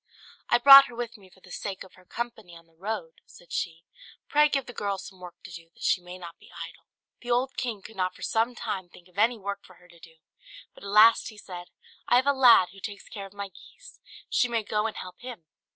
"I 0.49 0.57
brought 0.57 0.85
her 0.87 0.95
with 0.95 1.15
me 1.15 1.29
for 1.29 1.41
the 1.41 1.51
sake 1.51 1.83
of 1.83 1.93
her 1.93 2.05
company 2.05 2.57
on 2.57 2.65
the 2.65 2.73
road," 2.73 3.21
said 3.27 3.53
she. 3.53 3.83
"Pray 4.27 4.49
give 4.49 4.65
the 4.65 4.73
girl 4.73 4.97
some 4.97 5.19
work 5.19 5.35
to 5.43 5.51
do, 5.51 5.65
that 5.75 5.83
she 5.83 6.01
may 6.01 6.17
not 6.17 6.39
be 6.39 6.49
idle." 6.51 6.87
The 7.21 7.29
old 7.29 7.55
king 7.55 7.83
could 7.83 7.95
not 7.97 8.15
for 8.15 8.23
some 8.23 8.55
time 8.55 8.89
think 8.89 9.07
of 9.07 9.19
any 9.19 9.37
work 9.37 9.63
for 9.63 9.75
her 9.75 9.87
to 9.87 9.99
do, 9.99 10.15
but 10.73 10.83
at 10.83 10.89
last 10.89 11.29
he 11.29 11.37
said, 11.37 11.67
"I 12.07 12.15
have 12.15 12.25
a 12.25 12.33
lad 12.33 12.69
who 12.69 12.79
takes 12.79 13.07
care 13.09 13.27
of 13.27 13.33
my 13.33 13.49
geese; 13.49 13.99
she 14.27 14.47
may 14.47 14.63
go 14.63 14.87
and 14.87 14.95
help 14.97 15.19
him." 15.19 15.45